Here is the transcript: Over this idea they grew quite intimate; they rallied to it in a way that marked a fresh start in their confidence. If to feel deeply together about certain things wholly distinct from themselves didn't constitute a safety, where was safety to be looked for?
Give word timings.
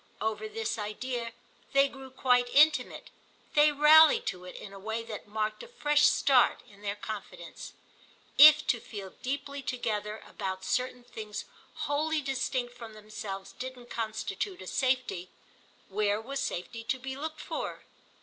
Over 0.19 0.47
this 0.49 0.79
idea 0.79 1.31
they 1.73 1.87
grew 1.87 2.09
quite 2.09 2.49
intimate; 2.49 3.11
they 3.53 3.71
rallied 3.71 4.25
to 4.25 4.45
it 4.45 4.55
in 4.55 4.73
a 4.73 4.79
way 4.79 5.03
that 5.03 5.27
marked 5.27 5.61
a 5.61 5.67
fresh 5.67 6.07
start 6.07 6.63
in 6.67 6.81
their 6.81 6.95
confidence. 6.95 7.73
If 8.35 8.65
to 8.65 8.79
feel 8.79 9.11
deeply 9.21 9.61
together 9.61 10.23
about 10.27 10.65
certain 10.65 11.03
things 11.03 11.45
wholly 11.85 12.19
distinct 12.21 12.73
from 12.75 12.93
themselves 12.93 13.51
didn't 13.51 13.91
constitute 13.91 14.63
a 14.63 14.65
safety, 14.65 15.29
where 15.87 16.19
was 16.19 16.39
safety 16.39 16.83
to 16.85 16.97
be 16.97 17.15
looked 17.15 17.39
for? 17.41 17.83